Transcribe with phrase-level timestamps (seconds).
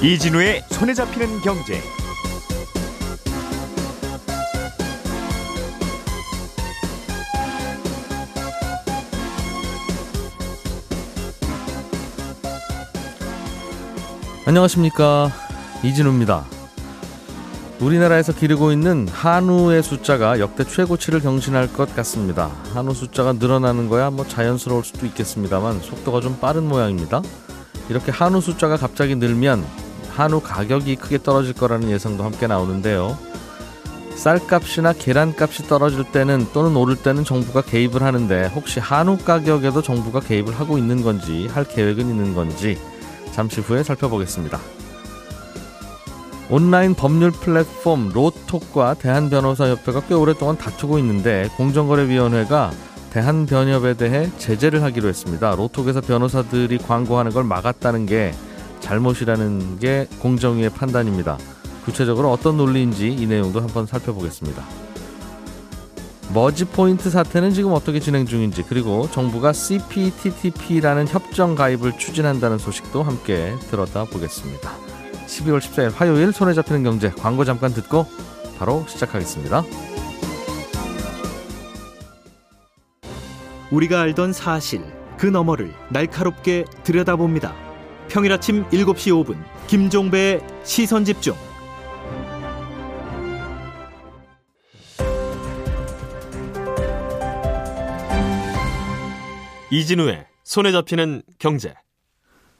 [0.00, 1.82] 이진우의 손에 잡히는 경제.
[14.46, 15.32] 안녕하십니까
[15.82, 16.44] 이진우입니다.
[17.80, 22.52] 우리나라에서 기르고 있는 한우의 숫자가 역대 최고치를 경신할 것 같습니다.
[22.72, 27.20] 한우 숫자가 늘어나는 거야 뭐 자연스러울 수도 있겠습니다만 속도가 좀 빠른 모양입니다.
[27.88, 29.87] 이렇게 한우 숫자가 갑자기 늘면
[30.18, 33.16] 한우 가격이 크게 떨어질 거라는 예상도 함께 나오는데요.
[34.16, 40.58] 쌀값이나 계란값이 떨어질 때는 또는 오를 때는 정부가 개입을 하는데 혹시 한우 가격에도 정부가 개입을
[40.58, 42.76] 하고 있는 건지 할 계획은 있는 건지
[43.30, 44.58] 잠시 후에 살펴보겠습니다.
[46.50, 52.72] 온라인 법률 플랫폼 로톡과 대한변호사협회가 꽤 오랫동안 다투고 있는데 공정거래위원회가
[53.10, 55.54] 대한변협에 대해 제재를 하기로 했습니다.
[55.54, 58.34] 로톡에서 변호사들이 광고하는 걸 막았다는 게
[58.88, 61.36] 잘못이라는 게 공정위의 판단입니다.
[61.84, 64.64] 구체적으로 어떤 논리인지 이 내용도 한번 살펴보겠습니다.
[66.32, 73.54] 머지 포인트 사태는 지금 어떻게 진행 중인지 그리고 정부가 CPTPP라는 협정 가입을 추진한다는 소식도 함께
[73.70, 74.70] 들었다 보겠습니다.
[75.26, 78.06] 12월 14일 화요일 손에 잡히는 경제 광고 잠깐 듣고
[78.58, 79.64] 바로 시작하겠습니다.
[83.70, 84.82] 우리가 알던 사실
[85.18, 87.67] 그 너머를 날카롭게 들여다봅니다.
[88.08, 91.34] 평일 아침 7시 5분 김종배의 시선 집중.
[99.70, 101.74] 이진우의 손에 잡히는 경제.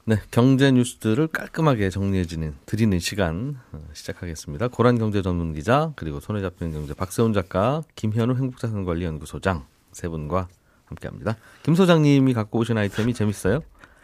[0.05, 4.67] 네, 경제 뉴스들을 깔끔하게 정리해주는 드리는 시간 어, 시작하겠습니다.
[4.67, 10.47] 고란 경제 전문 기자 그리고 손에 잡히는 경제 박세훈 작가 김현우 행복자산관리연구소장 세 분과
[10.85, 11.37] 함께합니다.
[11.63, 13.61] 김 소장님이 갖고 오신 아이템이 재밌어요?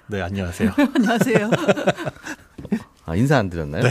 [0.07, 0.71] 네, 안녕하세요.
[0.95, 1.49] 안녕하세요.
[3.05, 3.83] 아, 인사 안 드렸나요?
[3.83, 3.89] 네.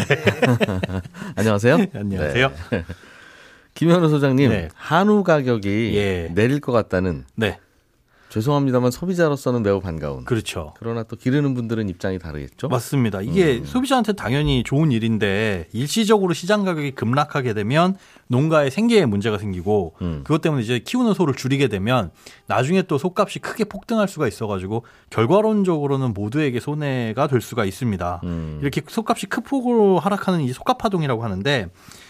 [1.36, 1.76] 안녕하세요.
[1.78, 2.52] 네, 안녕하세요.
[2.70, 2.84] 네.
[3.75, 4.69] 김현우 소장님, 네.
[4.75, 6.28] 한우 가격이 예.
[6.32, 7.58] 내릴 것 같다는 네.
[8.34, 10.24] 죄송합니다만 소비자로서는 매우 반가운.
[10.24, 10.74] 그렇죠.
[10.80, 12.66] 그러나 또 기르는 분들은 입장이 다르겠죠.
[12.66, 13.22] 맞습니다.
[13.22, 13.64] 이게 음.
[13.64, 17.96] 소비자한테 당연히 좋은 일인데 일시적으로 시장 가격이 급락하게 되면
[18.26, 20.22] 농가에 생계에 문제가 생기고 음.
[20.24, 22.10] 그것 때문에 이제 키우는 소를 줄이게 되면
[22.48, 28.20] 나중에 또 소값이 크게 폭등할 수가 있어가지고 결과론적으로는 모두에게 손해가 될 수가 있습니다.
[28.24, 28.58] 음.
[28.60, 31.68] 이렇게 소값이 큰 폭으로 하락하는 이 소값 파동이라고 하는데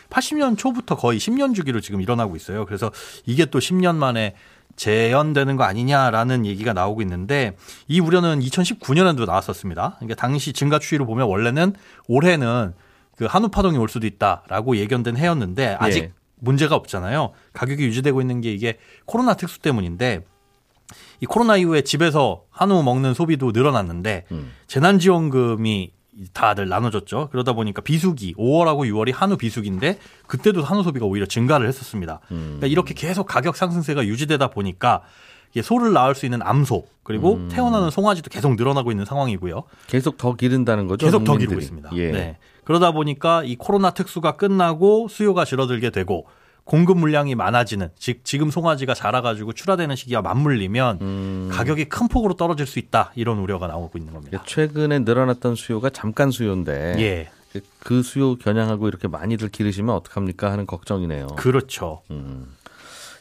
[0.09, 2.65] 80년 초부터 거의 10년 주기로 지금 일어나고 있어요.
[2.67, 2.91] 그래서
[3.27, 4.35] 이게 또 10년 만에
[4.77, 7.57] 재현되는 거 아니냐라는 얘기가 나오고 있는데
[7.89, 9.97] 이 우려는 2019년에도 나왔었습니다.
[9.99, 11.75] 그러니까 당시 증가 추이를 보면 원래는
[12.09, 12.75] 올해는
[13.17, 16.13] 그 한우 파동이 올 수도 있다라고 예견된 해였는데 아직 예.
[16.37, 17.33] 문제가 없잖아요.
[17.53, 20.25] 가격이 유지되고 있는 게 이게 코로나 특수 때문인데
[21.21, 24.53] 이 코로나 이후에 집에서 한우 먹는 소비도 늘어났는데 음.
[24.67, 25.93] 재난지원금이
[26.33, 27.29] 다들 나눠줬죠.
[27.31, 32.21] 그러다 보니까 비수기 5월하고 6월이 한우 비수기인데 그때도 한우 소비가 오히려 증가를 했었습니다.
[32.31, 32.57] 음.
[32.59, 35.03] 그러니까 이렇게 계속 가격 상승세가 유지되다 보니까
[35.63, 37.49] 소를 낳을 수 있는 암소 그리고 음.
[37.51, 39.65] 태어나는 송아지도 계속 늘어나고 있는 상황이고요.
[39.87, 41.07] 계속 더 기른다는 거죠.
[41.07, 41.91] 계속 더 기르고 있습니다.
[41.95, 42.11] 예.
[42.11, 42.39] 네.
[42.65, 46.27] 그러다 보니까 이 코로나 특수가 끝나고 수요가 줄어들게 되고
[46.65, 51.49] 공급 물량이 많아지는 즉 지금 송아지가 자라가지고 출하되는 시기와 맞물리면 음.
[51.53, 54.43] 가격이 큰 폭으로 떨어질 수 있다 이런 우려가 나오고 있는 겁니다.
[54.47, 57.31] 최근에 늘어났던 수요가 잠깐 수요인데 예.
[57.81, 61.27] 그 수요 겨냥하고 이렇게 많이들 기르시면 어떡합니까 하는 걱정이네요.
[61.37, 62.03] 그렇죠.
[62.11, 62.55] 음.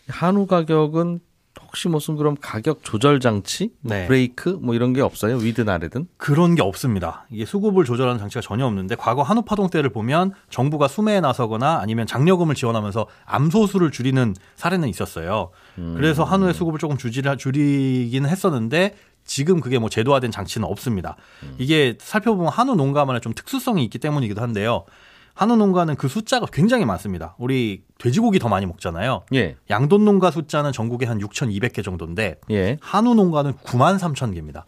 [0.07, 1.19] 한우 가격은
[1.61, 4.07] 혹시 무슨 그럼 가격 조절 장치, 뭐 네.
[4.07, 5.37] 브레이크 뭐 이런 게 없어요?
[5.37, 6.07] 위든 아래든?
[6.17, 7.25] 그런 게 없습니다.
[7.29, 12.07] 이게 수급을 조절하는 장치가 전혀 없는데 과거 한우 파동 때를 보면 정부가 수매에 나서거나 아니면
[12.07, 15.51] 장려금을 지원하면서 암소수를 줄이는 사례는 있었어요.
[15.77, 15.93] 음.
[15.95, 21.15] 그래서 한우의 수급을 조금 줄이긴 줄이 했었는데 지금 그게 뭐 제도화된 장치는 없습니다.
[21.43, 21.55] 음.
[21.57, 24.85] 이게 살펴보면 한우 농가만의 좀 특수성이 있기 때문이기도 한데요.
[25.33, 27.35] 한우 농가는 그 숫자가 굉장히 많습니다.
[27.39, 29.23] 우리 돼지고기 더 많이 먹잖아요.
[29.33, 29.55] 예.
[29.69, 32.77] 양돈 농가 숫자는 전국에 한 6,200개 정도인데 예.
[32.81, 34.65] 한우 농가는 9만 3천 개입니다.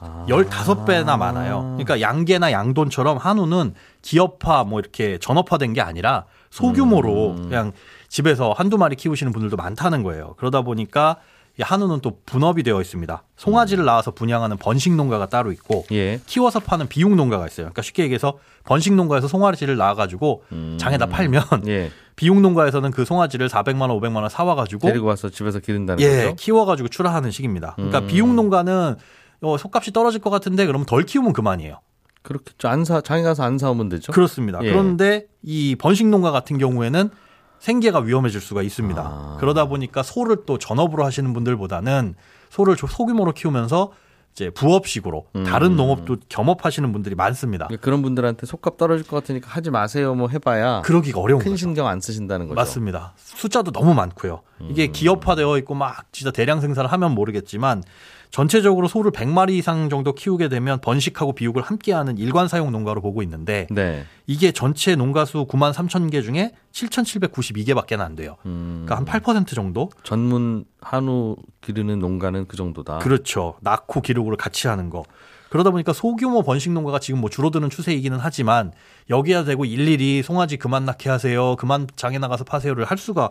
[0.00, 0.26] 아.
[0.28, 1.76] 15배나 많아요.
[1.76, 7.48] 그러니까 양계나 양돈처럼 한우는 기업화 뭐 이렇게 전업화된 게 아니라 소규모로 음.
[7.48, 7.72] 그냥
[8.08, 10.34] 집에서 한두 마리 키우시는 분들도 많다는 거예요.
[10.38, 11.16] 그러다 보니까
[11.58, 13.22] 한우는 또 분업이 되어 있습니다.
[13.36, 16.20] 송아지를 낳아서 분양하는 번식 농가가 따로 있고 예.
[16.26, 17.66] 키워서 파는 비육 농가가 있어요.
[17.66, 20.76] 그러니까 쉽게 얘기해서 번식 농가에서 송아지를 낳아가지고 음.
[20.78, 21.90] 장에다 팔면 예.
[22.16, 26.36] 비육 농가에서는 그 송아지를 400만 원, 500만 원 사와가지고 데리고 와서 집에서 기른다는 예, 거죠.
[26.36, 27.72] 키워가지고 출하하는 식입니다.
[27.76, 28.06] 그러니까 음.
[28.06, 28.96] 비육 농가는
[29.42, 31.80] 어, 속값이 떨어질 것 같은데 그러면 덜 키우면 그만이에요.
[32.22, 32.68] 그렇겠죠.
[32.68, 34.12] 안 사, 장에 가서 안 사오면 되죠.
[34.12, 34.58] 그렇습니다.
[34.62, 34.70] 예.
[34.70, 37.10] 그런데 이 번식 농가 같은 경우에는
[37.60, 39.00] 생계가 위험해질 수가 있습니다.
[39.00, 39.36] 아.
[39.38, 42.14] 그러다 보니까 소를 또 전업으로 하시는 분들보다는
[42.48, 43.92] 소를 소규모로 키우면서
[44.32, 45.44] 이제 부업식으로 음.
[45.44, 47.68] 다른 농업도 겸업하시는 분들이 많습니다.
[47.80, 50.14] 그런 분들한테 속값 떨어질 것 같으니까 하지 마세요.
[50.14, 51.56] 뭐 해봐야 그러기가 어려운 큰 거죠.
[51.60, 52.54] 신경 안 쓰신다는 거죠.
[52.54, 53.12] 맞습니다.
[53.16, 54.42] 숫자도 너무 많고요.
[54.68, 54.92] 이게 음.
[54.92, 57.82] 기업화되어 있고 막 진짜 대량 생산을 하면 모르겠지만
[58.30, 63.66] 전체적으로 소를 100마리 이상 정도 키우게 되면 번식하고 비육을 함께하는 일관 사용 농가로 보고 있는데
[63.70, 64.04] 네.
[64.26, 68.36] 이게 전체 농가 수 9만 3천 개 중에 7,792개밖에 안 돼요.
[68.46, 69.90] 음, 그러니까 한 8% 정도?
[70.04, 72.98] 전문 한우 기르는 농가는 그 정도다.
[72.98, 73.56] 그렇죠.
[73.60, 75.04] 낳고 기록을 같이 하는 거.
[75.50, 78.72] 그러다 보니까 소규모 번식 농가가 지금 뭐 줄어드는 추세이기는 하지만
[79.10, 81.56] 여기야 되고 일일이 송아지 그만 낳게 하세요.
[81.56, 83.30] 그만 장에 나가서 파세요를 할 수가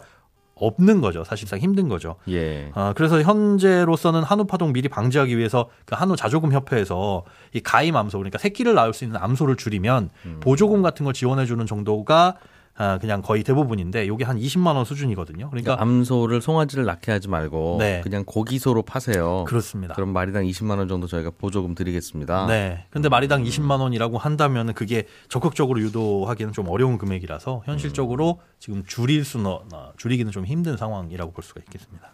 [0.59, 1.23] 없는 거죠.
[1.23, 2.15] 사실상 힘든 거죠.
[2.29, 2.71] 예.
[2.73, 7.23] 아, 그래서 현재로서는 한우 파동 미리 방지하기 위해서 그 한우 자조금 협회에서
[7.53, 10.09] 이 가임 암소 그러니까 새끼를 낳을 수 있는 암소를 줄이면
[10.39, 12.58] 보조금 같은 걸 지원해 주는 정도가 아,
[13.01, 15.49] 그냥 거의 대부분인데 요게 한 20만 원 수준이거든요.
[15.49, 18.01] 그러니까, 그러니까 암소를 송아지를 낳게 하지 말고 네.
[18.01, 19.43] 그냥 고기소로 파세요.
[19.47, 19.95] 그렇습니다.
[19.95, 22.47] 그럼 마리당 20만 원 정도 저희가 보조금 드리겠습니다.
[22.47, 22.85] 네.
[22.89, 29.45] 근데 마리당 20만 원이라고 한다면 그게 적극적으로 유도하기는 좀 어려운 금액이라서 현실적으로 지금 줄일 수는
[29.45, 32.11] 어, 줄이기는 좀 힘든 상황이라고 볼 수가 있겠습니다.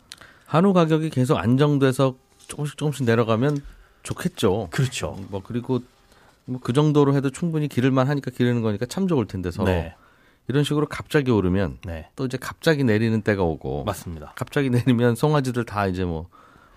[0.48, 2.16] 한우 가격이 계속 안정돼서
[2.48, 3.62] 조금씩 조금씩 내려가면
[4.04, 4.70] 좋겠죠.
[4.72, 5.18] 그렇죠.
[5.30, 5.80] 뭐 그리고
[6.46, 9.96] 뭐 그 정도로 해도 충분히 기를만 하니까 기르는 거니까 참 좋을 텐데서 네.
[10.48, 12.10] 이런 식으로 갑자기 오르면 네.
[12.16, 14.34] 또 이제 갑자기 내리는 때가 오고 맞습니다.
[14.36, 16.28] 갑자기 내리면 송아지들 다 이제 뭐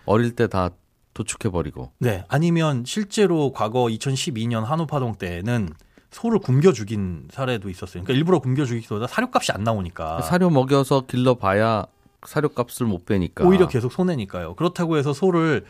[0.07, 0.71] 어릴 때 다
[1.15, 2.25] 도축해 버리고 네.
[2.29, 5.71] 아니면 실제로 과거 2012년 한우 파동 때는
[6.11, 8.03] 소를 굶겨 죽인 사례도 있었어요.
[8.05, 11.85] 그러니까 일부러 굶겨 죽이기보다 사료값이 안 나오니까 사료 먹여서 길러 봐야
[12.27, 14.55] 사료값을 못 빼니까 오히려 계속 손해니까요.
[14.55, 15.65] 그렇다고 해서 소를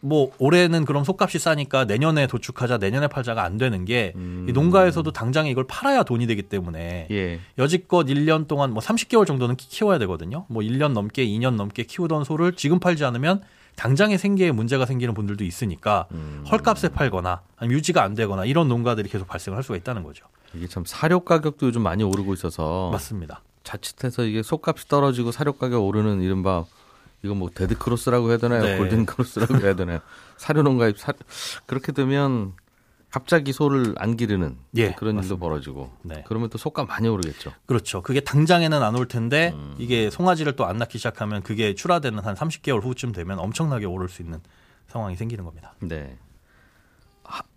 [0.00, 4.46] 뭐 올해는 그럼 소값이 싸니까 내년에 도축하자, 내년에 팔자가 안 되는 게 음.
[4.48, 7.40] 이 농가에서도 당장에 이걸 팔아야 돈이 되기 때문에 예.
[7.58, 10.44] 여지껏 1년 동안 뭐 30개월 정도는 키- 키워야 되거든요.
[10.48, 13.42] 뭐 1년 넘게 2년 넘게 키우던 소를 지금 팔지 않으면
[13.76, 16.44] 당장의 생계에 문제가 생기는 분들도 있으니까 음.
[16.50, 20.26] 헐값에 팔거나 아니면 유지가 안 되거나 이런 농가들이 계속 발생할 수가 있다는 거죠.
[20.54, 23.42] 이게 참 사료 가격도 요즘 많이 오르고 있어서 맞습니다.
[23.64, 26.64] 자칫해서 이게 솟값이 떨어지고 사료 가격 오르는 이른바
[27.22, 28.62] 이거 뭐 데드 크로스라고 해야 되나요?
[28.62, 28.76] 네.
[28.78, 30.00] 골든 크로스라고 해야 되나요?
[30.36, 31.12] 사료 농가입 사
[31.66, 32.52] 그렇게 되면
[33.10, 35.40] 갑자기 소를 안 기르는 예, 그런 일도 맞습니다.
[35.40, 36.24] 벌어지고 네.
[36.26, 37.52] 그러면 또 솟값 많이 오르겠죠.
[37.66, 38.02] 그렇죠.
[38.02, 39.74] 그게 당장에는 안 올 텐데 음.
[39.78, 44.20] 이게 송아지를 또 안 낳기 시작하면 그게 출하되는 한 30개월 후쯤 되면 엄청나게 오를 수
[44.20, 44.40] 있는
[44.88, 45.74] 상황이 생기는 겁니다.
[45.80, 46.18] 네.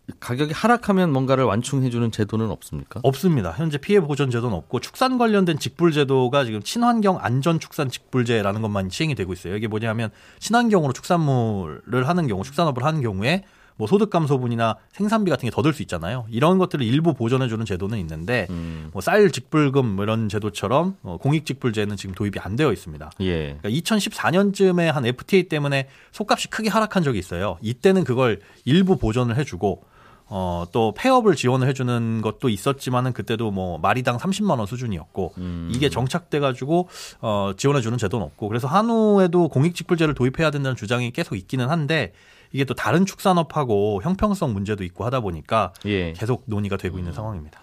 [0.09, 3.00] 하- 가격이 하락하면 뭔가를 완충해주는 제도는 없습니까?
[3.04, 3.51] 없습니다.
[3.51, 8.89] 현재 피해 보전 제도는 없고 축산 관련된 직불 제도가 지금 친환경 안전 축산 직불제라는 것만
[8.89, 9.56] 시행이 되고 있어요.
[9.56, 10.09] 이게 뭐냐면
[10.39, 13.44] 친환경으로 축산물을 하는 경우, 축산업을 하는 경우에
[13.80, 16.25] 뭐 소득 감소분이나 생산비 같은 게 더 들 수 있잖아요.
[16.30, 18.89] 이런 것들을 일부 보전해 주는 제도는 있는데 음.
[18.92, 23.12] 뭐쌀 직불금 뭐 이런 제도처럼 어, 공익 직불제는 지금 도입이 안 되어 있습니다.
[23.21, 23.56] 예.
[23.62, 27.57] 그러니까 2014년쯤에 한 FTA 때문에 속값이 크게 하락한 적이 있어요.
[27.62, 29.83] 이때는 그걸 일부 보전을 해주고
[30.29, 35.71] 어, 또 폐업을 지원을 해주는 것도 있었지만은 그때도 뭐 마리당 30만 원 수준이었고 음.
[35.74, 36.89] 이게 정착돼 가지고
[37.21, 42.13] 어, 지원해주는 제도는 없고 그래서 한우에도 공익직불제를 도입해야 된다는 주장이 계속 있기는 한데
[42.51, 46.13] 이게 또 다른 축산업하고 형평성 문제도 있고 하다 보니까 예.
[46.13, 47.62] 계속 논의가 되고 있는 상황입니다.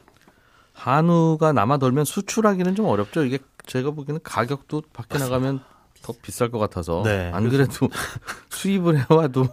[0.72, 3.24] 한우가 남아 돌면 수출하기는 좀 어렵죠.
[3.24, 5.60] 이게 제가 보기에는 가격도 밖에 나가면
[6.02, 7.88] 더 비쌀 것 같아서 네, 안 그래도
[8.50, 9.48] 수입을 해와도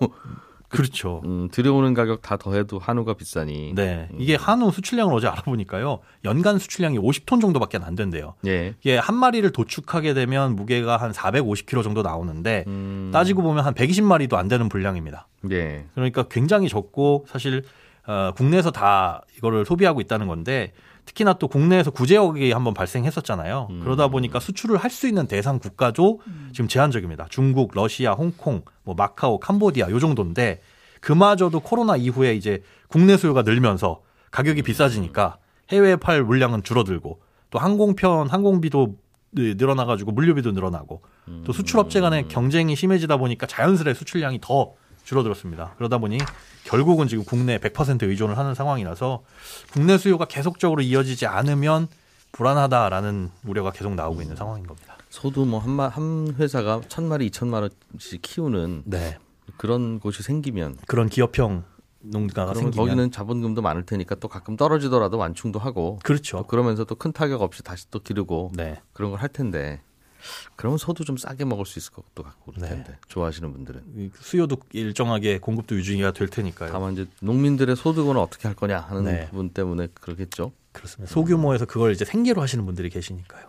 [0.71, 1.21] 그렇죠.
[1.25, 3.73] 음, 들여오는 가격 다 더해도 한우가 비싸니.
[3.75, 4.07] 네.
[4.17, 5.99] 이게 한우 수출량을 어제 알아보니까요.
[6.23, 8.35] 연간 수출량이 50톤 정도밖에 안 된대요.
[8.47, 8.73] 예.
[8.79, 14.35] 이게 한 마리를 도축하게 되면 무게가 한 450kg 정도 나오는데 음, 따지고 보면 한 120마리도
[14.35, 15.27] 안 되는 분량입니다.
[15.51, 15.85] 예.
[15.93, 17.63] 그러니까 굉장히 적고 사실
[18.07, 20.71] 어, 국내에서 다 이거를 소비하고 있다는 건데
[21.05, 23.67] 특히나 또 국내에서 구제역이 한번 발생했었잖아요.
[23.69, 23.79] 음.
[23.81, 27.27] 그러다 보니까 수출을 할 수 있는 대상 국가도 지금 제한적입니다.
[27.29, 30.61] 중국, 러시아, 홍콩, 뭐 마카오, 캄보디아 요 정도인데
[30.99, 35.37] 그마저도 코로나 이후에 이제 국내 수요가 늘면서 가격이 비싸지니까
[35.69, 38.95] 해외에 팔 물량은 줄어들고 또 항공편, 항공비도
[39.33, 41.01] 네, 늘어나가지고 물류비도 늘어나고
[41.45, 45.73] 또 수출업체 간의 경쟁이 심해지다 보니까 자연스레 수출량이 더 줄어들었습니다.
[45.77, 46.17] 그러다 보니
[46.63, 49.23] 결국은 지금 국내 100% 의존을 하는 상황이라서
[49.73, 51.87] 국내 수요가 계속적으로 이어지지 않으면
[52.31, 54.95] 불안하다라는 우려가 계속 나오고 있는 상황인 겁니다.
[55.09, 59.17] 소도 뭐한 한 회사가 천 마리, 이천만 원씩 키우는 네.
[59.57, 61.65] 그런 곳이 생기면 그런 기업형
[61.99, 66.43] 농가가 생기면 거기는 자본금도 많을 테니까 또 가끔 떨어지더라도 완충도 하고 또 그렇죠.
[66.47, 68.79] 그러면서 또 큰 타격 없이 다시 또 기르고 네.
[68.93, 69.81] 그런 걸 할 텐데
[70.55, 72.75] 그러면 소도 좀 싸게 먹을 수 있을 것도 같고 그럴 네.
[72.75, 76.71] 텐데 좋아하시는 분들은 이 수요도 일정하게 공급도 유지가 될 테니까요.
[76.71, 79.27] 다만 이제 농민들의 소득은 어떻게 할 거냐 하는 네.
[79.29, 80.51] 부분 때문에 그러겠죠.
[80.71, 81.13] 그렇습니다.
[81.13, 83.45] 소규모에서 그걸 이제 생계로 하시는 분들이 계시니까요.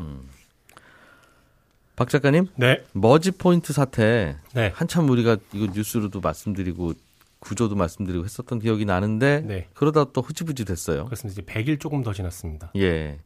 [1.94, 2.84] 박 작가님 네.
[2.92, 4.72] 머지 포인트 사태 네.
[4.74, 6.94] 한참 우리가 이거 뉴스로도 말씀드리고
[7.38, 9.68] 구조도 말씀드리고 했었던 기억이 나는데 네.
[9.74, 11.04] 그러다 또 흐지부지 됐어요.
[11.06, 11.42] 그렇습니다.
[11.42, 12.72] 이제 100일 조금 더 지났습니다.
[12.76, 13.18] 예.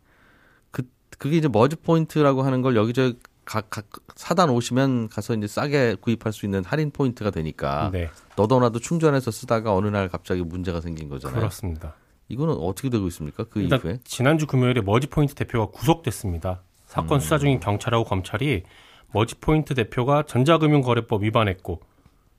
[0.71, 0.83] 그
[1.19, 3.87] 그게 이제 머지 포인트라고 하는 걸 여기저기 각, 각
[4.17, 8.11] 사단 오시면 가서 이제 싸게 구입할 수 있는 할인 포인트가 되니까 네.
[8.37, 11.39] 너도나도 충전해서 쓰다가 어느 날 갑자기 문제가 생긴 거잖아요.
[11.39, 11.95] 그렇습니다.
[12.29, 13.45] 이거는 어떻게 되고 있습니까?
[13.45, 14.01] 그 이후에?
[14.05, 16.63] 지난주 금요일에 머지포인트 대표가 구속됐습니다.
[16.87, 18.65] 사건 수사 중인 경찰하고 검찰이
[19.13, 21.81] 머지포인트 대표가 전자금융거래법 위반했고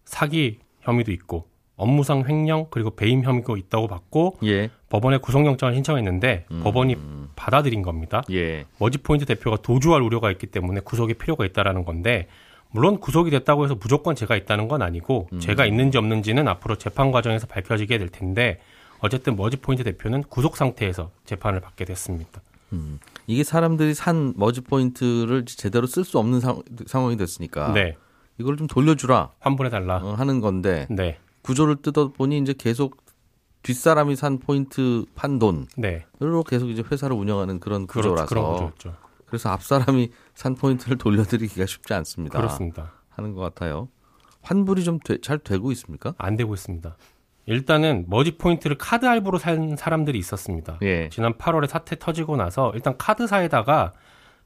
[0.03, 4.69] 사기 혐의도 있고 업무상 횡령 그리고 배임 혐의가 있다고 봤고 예.
[4.89, 6.97] 법원에 구속영장을 신청했는데 법원이
[7.35, 8.23] 받아들인 겁니다.
[8.31, 8.65] 예.
[8.79, 12.27] 머지포인트 대표가 도주할 우려가 있기 때문에 구속의 필요가 있다라는 건데
[12.71, 17.47] 물론 구속이 됐다고 해서 무조건 죄가 있다는 건 아니고 죄가 있는지 없는지는 앞으로 재판 과정에서
[17.47, 18.59] 밝혀지게 될 텐데
[18.99, 22.41] 어쨌든 머지포인트 대표는 구속 상태에서 재판을 받게 됐습니다.
[23.27, 27.95] 이게 사람들이 산 머지 포인트를 제대로 쓸 수 없는 상황이 됐으니까 네,
[28.37, 29.97] 이걸 좀 돌려주라 환불해 달라.
[30.03, 31.17] 어, 하는 건데 네,
[31.47, 32.97] 구조를 뜯어보니 이제 계속
[33.63, 36.05] 뒷사람이 산 포인트 판 돈으로 네,
[36.45, 38.95] 계속 이제 회사를 운영하는 그런 그렇, 구조라서 그런 구조였죠.
[39.25, 42.37] 그래서 앞사람이 산 포인트를 돌려드리기가 쉽지 않습니다.
[42.37, 42.91] 그렇습니다.
[43.09, 43.87] 하는 것 같아요.
[44.41, 46.13] 환불이 좀 잘 되고 있습니까?
[46.17, 46.97] 안 되고 있습니다.
[47.45, 50.79] 일단은 머지 포인트를 카드 할부로 산 사람들이 있었습니다.
[50.81, 51.07] 예.
[51.09, 53.93] 지난 8월에 사태 터지고 나서 일단 카드사에다가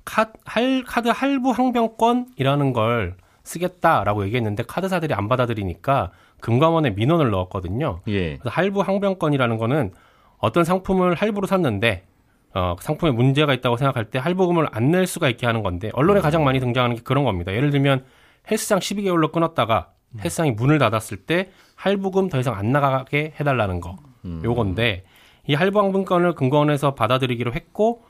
[0.05, 8.01] 카, 할, 카드 할부 항변권이라는 걸 쓰겠다라고 얘기했는데 카드사들이 안 받아들이니까 금감원에 민원을 넣었거든요.
[8.07, 8.38] 예.
[8.38, 9.91] 그래서 할부 항변권이라는 거는
[10.38, 12.05] 어떤 상품을 할부로 샀는데
[12.53, 16.43] 어, 상품에 문제가 있다고 생각할 때 할부금을 안 낼 수가 있게 하는 건데 언론에 가장
[16.43, 17.53] 많이 등장하는 게 그런 겁니다.
[17.53, 18.03] 예를 들면
[18.50, 23.95] 헬스장 12개월로 끊었다가 헬스장이 문을 닫았을 때 할부금 더 이상 안 나가게 해달라는 거
[24.43, 25.03] 요건데
[25.48, 28.03] 이 할부 항변권을 금감원에서 받아들이기로 했고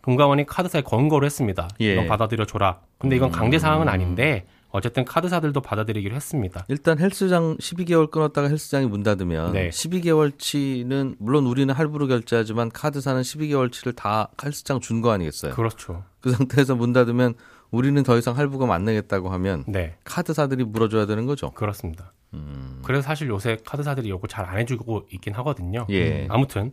[0.00, 1.68] 금감원이 카드사에 권고를 했습니다.
[1.80, 1.92] 예.
[1.92, 2.80] 이건 받아들여 줘라.
[2.98, 6.64] 근데 이건 강제 사항은 아닌데 어쨌든 카드사들도 받아들이기로 했습니다.
[6.68, 9.68] 일단 헬스장 12개월 끊었다가 헬스장이 문 닫으면 네.
[9.70, 15.54] 12개월치는 물론 우리는 할부로 결제하지만 카드사는 12개월치를 다 헬스장 준 거 아니겠어요?
[15.54, 16.04] 그렇죠.
[16.20, 17.34] 그 상태에서 문 닫으면
[17.70, 19.96] 우리는 더 이상 할부금 안 내겠다고 하면 네.
[20.04, 21.50] 카드사들이 물어줘야 되는 거죠.
[21.52, 22.12] 그렇습니다.
[22.84, 25.86] 그래서 사실 요새 카드사들이 이거 잘 안 해주고 있긴 하거든요.
[25.90, 26.26] 예.
[26.30, 26.72] 아무튼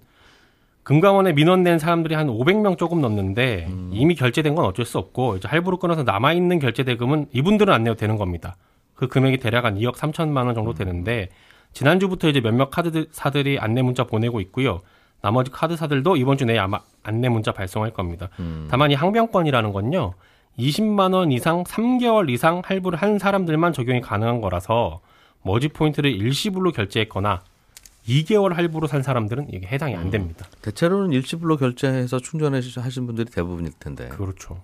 [0.84, 5.48] 금감원에 민원 낸 사람들이 한 500명 조금 넘는데 이미 결제된 건 어쩔 수 없고 이제
[5.48, 8.56] 할부로 끊어서 남아 있는 결제 대금은 이분들은 안 내도 되는 겁니다.
[8.96, 11.30] 그 금액이 대략 한 2억 3천만 원 정도 되는데
[11.74, 14.82] 지난주부터 이제 몇몇 카드사들이 안내 문자 보내고 있고요.
[15.22, 18.30] 나머지 카드사들도 이번 주 내에 아마 안내 문자 발송할 겁니다.
[18.70, 20.14] 다만 이 항변권이라는 건요.
[20.58, 25.02] 20만 원 이상 3개월 이상 할부를 한 사람들만 적용이 가능한 거라서
[25.44, 27.44] 머지 포인트를 일시불로 결제했거나
[28.08, 30.48] 2개월 할부로 산 사람들은 이게 해당이 안 됩니다.
[30.62, 34.62] 대체로는 일시불로 결제해서 충전하신 분들이 대부분일 텐데 그렇죠.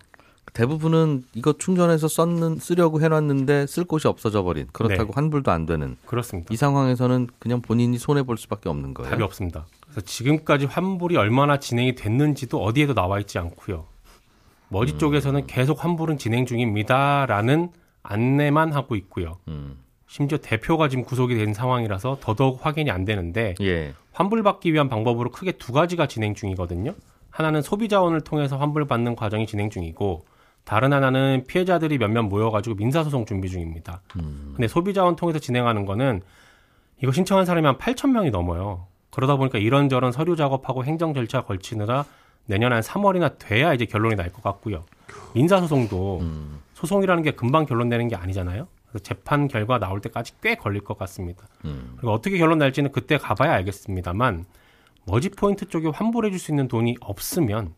[0.53, 5.11] 대부분은 이거 충전해서 썼는 쓰려고 해놨는데 쓸 곳이 없어져 버린 그렇다고 네.
[5.13, 6.53] 환불도 안 되는 그렇습니다.
[6.53, 9.11] 이 상황에서는 그냥 본인이 손해 볼 수밖에 없는 거예요.
[9.11, 9.65] 답이 없습니다.
[9.81, 13.85] 그래서 지금까지 환불이 얼마나 진행이 됐는지도 어디에도 나와 있지 않고요.
[14.69, 14.97] 머지 음.
[14.97, 17.71] 쪽에서는 계속 환불은 진행 중입니다라는
[18.03, 19.39] 안내만 하고 있고요.
[19.49, 19.77] 음.
[20.15, 23.93] 심지어 대표가 지금 구속이 된 상황이라서 더더욱 확인이 안 되는데 예.
[24.13, 26.95] 환불받기 위한 방법으로 크게 두 가지가 진행 중이거든요.
[27.29, 30.23] 하나는 소비 자원을 통해서 환불받는 과정이 진행 중이고
[30.63, 34.03] 다른 하나는 피해자들이 몇몇 모여가지고 민사소송 준비 중입니다.
[34.53, 36.21] 근데 소비 자원 통해서 진행하는 거는
[37.03, 38.87] 이거 신청한 사람이 한 8천 명이 넘어요.
[39.09, 42.05] 그러다 보니까 이런저런 서류 작업하고 행정 절차 걸치느라
[42.45, 44.85] 내년 한 3월이나 돼야 이제 결론이 날 것 같고요.
[45.33, 46.21] 민사소송도
[46.73, 48.67] 소송이라는 게 금방 결론 내는 게 아니잖아요.
[48.95, 51.45] 그래서 재판 결과 나올 때까지 꽤 걸릴 것 같습니다.
[51.61, 54.45] 그리고 어떻게 결론 날지는 그때 가봐야 알겠습니다만
[55.05, 57.73] 머지 포인트 쪽에 환불해 줄 수 있는 돈이 없으면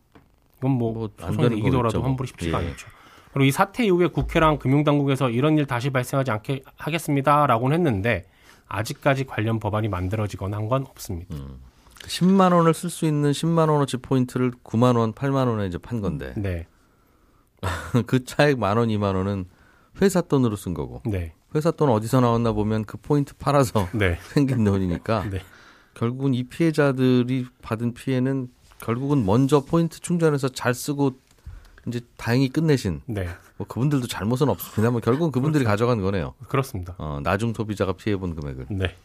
[0.59, 2.07] 이건 뭐, 소송이 되는 이기더라도 뭐.
[2.07, 2.67] 환불이 쉽지가 예.
[2.67, 2.87] 않죠.
[3.33, 8.27] 그리고 이 사태 이후에 국회랑 금융당국에서 이런 일 다시 발생하지 않게 하겠습니다라고는 했는데
[8.67, 11.35] 아직까지 관련 법안이 만들어지거나 한 건 없습니다.
[12.01, 16.33] 10만 원을 쓸 수 있는 10만 원어치 포인트를 9만 원, 8만 원에 이제 판 건데
[16.37, 16.67] 네,
[18.05, 19.45] 그 차액 만 원, 2만 원은
[20.01, 24.63] 회사 돈으로 쓴 거고 네, 회사 돈 어디서 나왔나 보면 그 포인트 팔아서 네, 생긴
[24.63, 25.41] 돈이니까 네.
[25.93, 28.49] 결국은 이 피해자들이 받은 피해는
[28.79, 31.13] 결국은 먼저 포인트 충전해서 잘 쓰고
[31.87, 33.27] 이제 다행히 끝내신 네,
[33.57, 34.91] 뭐 그분들도 잘못은 없습니다.
[34.91, 36.35] 뭐 결국은 그분들이 가져간 거네요.
[36.47, 36.95] 그렇습니다.
[36.97, 38.95] 어, 나중 소비자가 피해본 금액을 네,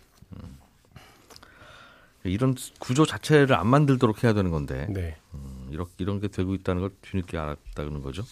[2.24, 5.16] 이런 구조 자체를 안 만들도록 해야 되는 건데 네.
[5.70, 8.24] 이렇게 이런 게 되고 있다는 걸 뒤늦게 알았다는 거죠.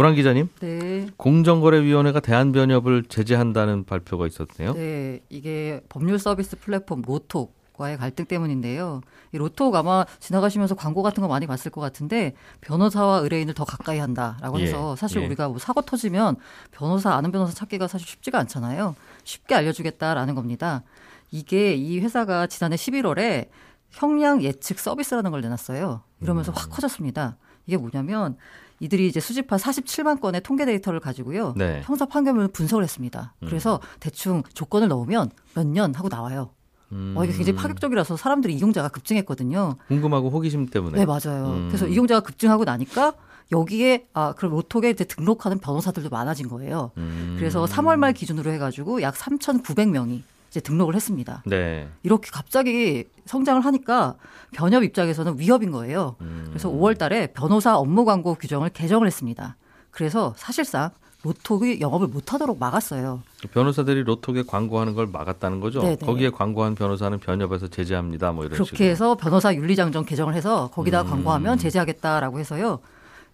[0.00, 4.72] 고란 기자님, 네, 공정거래위원회가 대한변협을 제재한다는 발표가 있었네요.
[4.72, 9.02] 네, 이게 법률 서비스 플랫폼 로톡 과의 갈등 때문인데요.
[9.32, 13.98] 이 로톡 아마 지나가시면서 광고 같은 거 많이 봤을 것 같은데 변호사와 의뢰인을 더 가까이
[13.98, 15.26] 한다라고 예, 해서 사실 예.
[15.26, 16.36] 우리가 뭐 사고 터지면
[16.70, 18.94] 변호사 아는 변호사 찾기가 사실 쉽지가 않잖아요.
[19.24, 20.82] 쉽게 알려주겠다라는 겁니다.
[21.30, 23.48] 이게 이 회사가 지난해 11월에
[23.90, 26.00] 형량 예측 서비스라는 걸 내놨어요.
[26.22, 27.36] 이러면서 확 커졌습니다.
[27.66, 28.38] 이게 뭐냐면
[28.80, 31.54] 이들이 이제 수집한 47만 건의 통계 데이터를 가지고요.
[31.56, 31.82] 네.
[31.84, 33.34] 형사 판결문을 분석을 했습니다.
[33.40, 36.50] 그래서 대충 조건을 넣으면 몇 년 하고 나와요.
[36.92, 37.14] 음.
[37.16, 39.76] 어, 이게 굉장히 파격적이라서 사람들이 이용자가 급증했거든요.
[39.88, 40.98] 궁금하고 호기심 때문에.
[40.98, 41.52] 네, 맞아요.
[41.52, 41.68] 음.
[41.68, 43.12] 그래서 이용자가 급증하고 나니까
[43.52, 46.90] 여기에 아 그럼 로톡에 이제 등록하는 변호사들도 많아진 거예요.
[46.96, 47.36] 음.
[47.38, 51.42] 그래서 3월 말 기준으로 해가지고 약 3,900명이 이제 등록을 했습니다.
[51.46, 51.88] 네.
[52.02, 54.16] 이렇게 갑자기 성장을 하니까
[54.52, 56.16] 변협 입장에서는 위협인 거예요.
[56.20, 56.46] 음.
[56.48, 59.56] 그래서 5월 달에 변호사 업무 광고 규정을 개정을 했습니다.
[59.92, 60.90] 그래서 사실상
[61.22, 63.22] 로톡이 영업을 못하도록 막았어요.
[63.52, 65.82] 변호사들이 로톡에 광고하는 걸 막았다는 거죠.
[65.82, 65.96] 네네.
[65.96, 68.32] 거기에 광고한 변호사는 변협에서 제재합니다.
[68.32, 68.88] 뭐 이런 그렇게 식으로.
[68.90, 71.10] 해서 변호사 윤리장정 개정을 해서 거기다 음.
[71.10, 72.80] 광고하면 제재하겠다라고 해서요.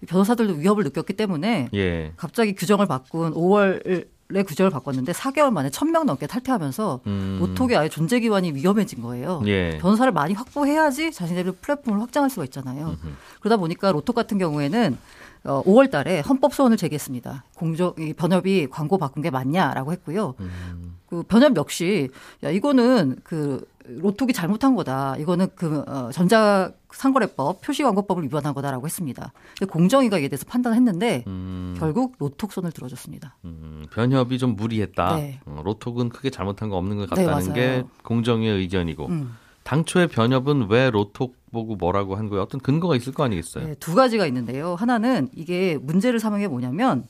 [0.06, 2.12] 변호사들도 위협을 느꼈기 때문에 예.
[2.16, 7.38] 갑자기 규정을 바꾼 5월 에 규정을 바꿨는데 4개월 만에 1000명 넘게 탈퇴하면서 음.
[7.40, 9.40] 로톡의 아예 존재 기반이 위험해진 거예요.
[9.47, 9.78] 예.
[9.78, 12.97] 변호사를 많이 확보해야지 자신들의 플랫폼을 확장할 수가 있잖아요.
[13.38, 14.99] 그러다 보니까 로톡 같은 경우에는
[15.45, 17.45] 어, 5월 달에 헌법 소원을 제기했습니다.
[17.54, 20.35] 공정, 이 변협이 광고 바꾼 게 맞냐라고 했고요.
[20.40, 20.97] 음.
[21.09, 22.11] 그 변협 역시
[22.42, 25.16] 야, 이거는 그 로톡이 잘못한 거다.
[25.19, 29.33] 이거는 그 어, 전자 상거래법 표시광고법을 위반한 거다라고 했습니다.
[29.59, 31.75] 근데 공정위가 이에 대해서 판단했는데 음.
[31.78, 33.37] 결국 로톡 손을 들어줬습니다.
[33.45, 35.16] 음, 변협이 좀 무리했다.
[35.16, 35.40] 네.
[35.47, 37.55] 어, 로톡은 크게 잘못한 거 없는 것 네, 같다는 맞아요.
[37.55, 39.37] 게 공정위의 의견이고 음.
[39.62, 42.43] 당초에 변협은 왜 로톡 보고 뭐라고 한 거예요?
[42.43, 43.66] 어떤 근거가 있을 거 아니겠어요?
[43.66, 44.75] 네, 두 가지가 있는데요.
[44.75, 47.07] 하나는 이게 문제를 삼은 게 뭐냐면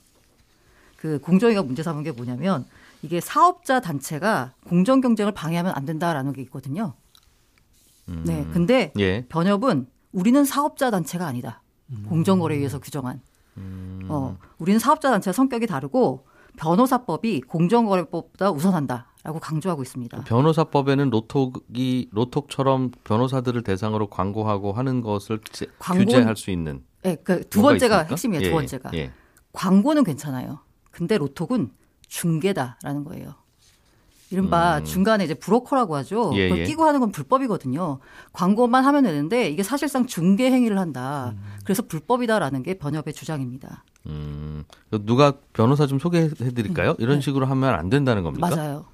[0.96, 2.64] 그 공정위가 문제 삼은 게 뭐냐면
[3.02, 6.94] 이게 사업자 단체가 공정 경쟁을 방해하면 안 된다라는 게 있거든요.
[8.08, 8.22] 음.
[8.26, 8.46] 네.
[8.52, 9.26] 근데 예.
[9.28, 11.62] 변협은 우리는 사업자 단체가 아니다.
[12.08, 13.20] 공정거래위에서 규정한.
[13.58, 14.06] 음.
[14.08, 16.26] 어, 우리는 사업자 단체와 성격이 다르고
[16.56, 20.24] 변호사법이 공정거래법보다 우선한다라고 강조하고 있습니다.
[20.24, 27.60] 변호사법에는 로톡이 로톡처럼 변호사들을 대상으로 광고하고 하는 것을 제- 광고는- 규제할 수 있는 네, 그두
[27.60, 28.10] 뭐가 번째가 있습니까?
[28.14, 28.42] 핵심이에요.
[28.42, 29.12] 예, 두 번째가 예.
[29.52, 30.60] 광고는 괜찮아요.
[30.90, 31.70] 근데 로톡은
[32.08, 33.34] 중개다라는 거예요.
[34.30, 36.30] 이른바 중간에 이제 브로커라고 하죠.
[36.30, 36.36] 음.
[36.36, 36.64] 예, 그걸 예.
[36.64, 37.98] 끼고 하는 건 불법이거든요.
[38.32, 41.34] 광고만 하면 되는데 이게 사실상 중개 행위를 한다.
[41.64, 43.84] 그래서 불법이다라는 게 변협의 주장입니다.
[44.06, 44.64] 음,
[45.04, 46.94] 누가 변호사 좀 소개해 드릴까요?
[46.98, 48.48] 이런 식으로 하면 안 된다는 겁니까?
[48.48, 48.56] 네.
[48.56, 48.84] 맞아요.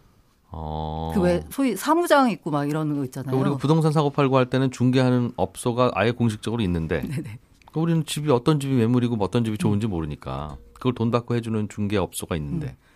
[0.55, 1.13] 어.
[1.15, 3.31] 그왜 소위 사무장 있고 막 이런 거 있잖아요.
[3.31, 8.31] 그러니까 우리가 부동산 사고 팔고 할 때는 중개하는 업소가 아예 공식적으로 있는데 그러니까 우리는 집이
[8.31, 12.67] 어떤 집이 매물이고 뭐 어떤 집이 좋은지 모르니까 그걸 돈 받고 해주는 중개 업소가 있는데
[12.67, 12.92] 음.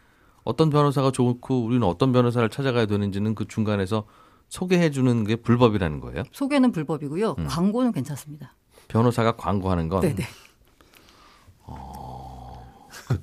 [0.47, 4.05] 어떤 변호사가 좋고 우리는 어떤 변호사를 찾아가야 되는지는 그 중간에서
[4.49, 6.23] 소개해 주는 게 불법이라는 거예요.
[6.31, 7.35] 소개는 불법이고요.
[7.37, 7.47] 음.
[7.49, 8.55] 광고는 괜찮습니다.
[8.87, 10.23] 변호사가 광고하는 건 네네.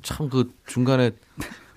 [0.02, 1.12] 참그 중간에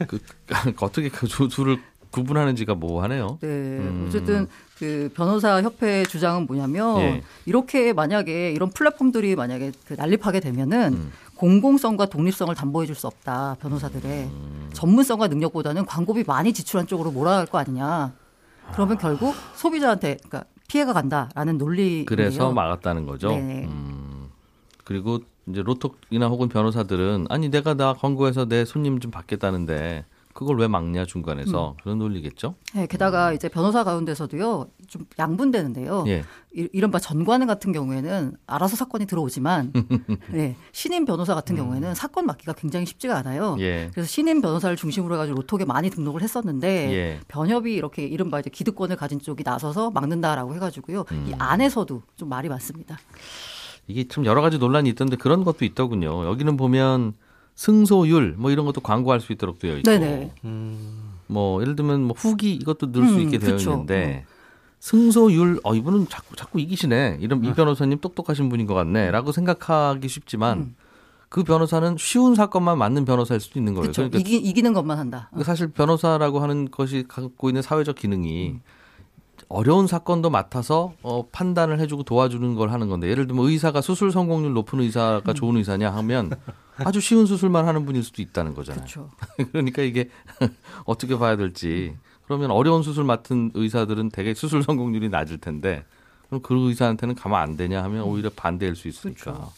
[0.08, 0.18] 그
[0.80, 1.78] 어떻게 그 두- 둘을
[2.10, 3.38] 구분하는지가 모호하네요.
[3.40, 3.46] 네.
[3.48, 4.06] 음.
[4.08, 7.22] 어쨌든 그 변호사 협회 주장은 뭐냐면 예.
[7.44, 11.12] 이렇게 만약에 이런 플랫폼들이 만약에 그 난립하게 되면은 음.
[11.36, 13.56] 공공성과 독립성을 담보해 줄 수 없다.
[13.60, 14.70] 변호사들의 음.
[14.72, 18.12] 전문성과 능력보다는 광고비 많이 지출한 쪽으로 몰아갈 거 아니냐.
[18.72, 22.04] 그러면 결국 소비자한테 그러니까 피해가 간다라는 논리예요.
[22.06, 23.28] 그래서 막았다는 거죠.
[23.30, 23.64] 네.
[23.66, 24.30] 음,
[24.84, 30.04] 그리고 이제 로톡이나 혹은 변호사들은 아니 내가 나 광고해서 내 손님 좀 받겠다는데
[30.36, 31.76] 그걸 왜 막냐 중간에서 음.
[31.82, 32.54] 그런 논리겠죠.
[32.74, 36.04] 네, 게다가 이제 변호사 가운데서도요 좀 양분되는데요.
[36.08, 36.24] 예.
[36.54, 39.72] 이- 이른바 전관은 같은 경우에는 알아서 사건이 들어오지만
[40.30, 43.54] 네, 신임 변호사 같은 경우에는 사건 맡기가 굉장히 쉽지가 않아요.
[43.54, 43.60] 음.
[43.60, 43.88] 예.
[43.92, 47.20] 그래서 신임 변호사를 중심으로 해가지고 로톡에 많이 등록을 했었는데 예.
[47.28, 51.34] 변협이 이렇게 이른바 이제 기득권을 가진 쪽이 나서서 막는다라고 해가지고요 이 음.
[51.38, 52.98] 안에서도 좀 말이 많습니다.
[53.88, 56.26] 이게 참 여러 가지 논란이 있던데 그런 것도 있더군요.
[56.26, 57.14] 여기는 보면
[57.56, 60.32] 승소율 뭐 이런 것도 광고할 수 있도록 되어 있고 네네.
[61.26, 63.72] 뭐 예를 들면 뭐 후기 이것도 넣을 수 음, 있게 되어 그쵸.
[63.72, 64.24] 있는데
[64.78, 67.18] 승소율 어 이분은 자꾸 자꾸 이기시네.
[67.20, 70.76] 이런 이 변호사님 똑똑하신 분인 것 같네라고 생각하기 쉽지만 음.
[71.28, 73.82] 그 변호사는 쉬운 사건만 맞는 변호사일 수도 있는 거예요.
[73.84, 74.02] 그렇죠.
[74.02, 75.28] 그러니까 이기, 이기는 것만 한다.
[75.30, 78.60] 그러니까 사실 변호사라고 하는 것이 갖고 있는 사회적 기능이 음.
[79.48, 84.52] 어려운 사건도 맡아서 어, 판단을 해주고 도와주는 걸 하는 건데 예를 들면 의사가 수술 성공률
[84.52, 85.34] 높은 의사가 음.
[85.34, 86.32] 좋은 의사냐 하면
[86.78, 88.84] 아주 쉬운 수술만 하는 분일 수도 있다는 거잖아요.
[88.84, 89.10] 그렇죠.
[89.52, 90.10] 그러니까 이게
[90.84, 95.84] 어떻게 봐야 될지 그러면 어려운 수술 맡은 의사들은 되게 수술 성공률이 낮을 텐데
[96.26, 99.52] 그럼 그 의사한테는 가면 안 되냐 하면 오히려 반대일 수 있으니까 그렇죠.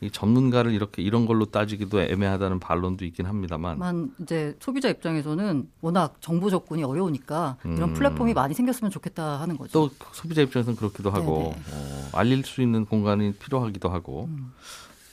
[0.00, 6.16] 이 전문가를 이렇게 이런 걸로 따지기도 애매하다는 반론도 있긴 합니다만 만 이제 소비자 입장에서는 워낙
[6.20, 7.94] 정보 접근이 어려우니까 이런 음.
[7.94, 9.72] 플랫폼이 많이 생겼으면 좋겠다 하는 거죠.
[9.72, 11.62] 또 소비자 입장에서는 그렇기도 하고 네네.
[11.72, 14.52] 어, 알릴 수 있는 공간이 필요하기도 하고 음.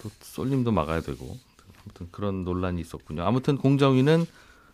[0.02, 1.38] 또 쏠림도 막아야 되고
[1.84, 3.24] 아무튼 그런 논란이 있었군요.
[3.24, 4.26] 아무튼 공정위는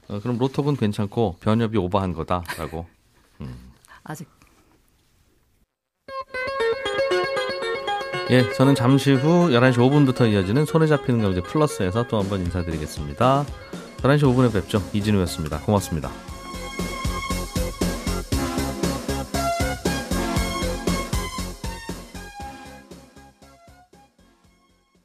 [0.10, 2.88] 어, 그럼 로톡은 괜찮고 변협이 오버한 거다라고
[3.42, 3.56] 음,
[4.04, 4.28] 아직
[8.30, 13.46] 예, 저는 잠시 후 11시 5분부터 이어지는 손에 잡히는 경제 플러스에서 또 한번 인사드리겠습니다.
[13.98, 14.84] 11시 5분에 뵙죠.
[14.92, 15.60] 이진우였습니다.
[15.62, 16.12] 고맙습니다.